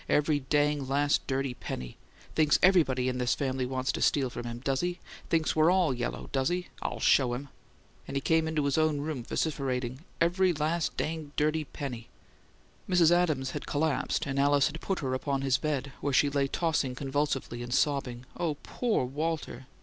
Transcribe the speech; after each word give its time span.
"Every 0.09 0.39
dang, 0.39 0.87
last, 0.87 1.27
dirty 1.27 1.53
penny! 1.53 1.95
Thinks 2.33 2.57
EVERYBODY 2.63 3.07
in 3.07 3.19
this 3.19 3.35
family 3.35 3.67
wants 3.67 3.91
to 3.91 4.01
steal 4.01 4.31
from 4.31 4.47
him, 4.47 4.57
does 4.57 4.81
he? 4.81 4.97
Thinks 5.29 5.55
we're 5.55 5.69
ALL 5.71 5.93
yellow, 5.93 6.27
does 6.31 6.49
he? 6.49 6.69
I'll 6.81 6.99
show 6.99 7.35
him!" 7.35 7.49
And 8.07 8.17
he 8.17 8.19
came 8.21 8.47
into 8.47 8.65
his 8.65 8.79
own 8.79 9.01
room 9.01 9.23
vociferating, 9.23 9.99
"Every 10.19 10.53
last, 10.53 10.97
dang, 10.97 11.33
dirty 11.37 11.65
penny!" 11.65 12.09
Mrs. 12.89 13.11
Adams 13.11 13.51
had 13.51 13.67
collapsed, 13.67 14.25
and 14.25 14.39
Alice 14.39 14.65
had 14.65 14.81
put 14.81 15.01
her 15.01 15.13
upon 15.13 15.43
his 15.43 15.59
bed, 15.59 15.91
where 16.01 16.11
she 16.13 16.31
lay 16.31 16.47
tossing 16.47 16.95
convulsively 16.95 17.61
and 17.61 17.71
sobbing, 17.71 18.25
"Oh, 18.35 18.55
POOR 18.63 19.05
Walter!" 19.05 19.67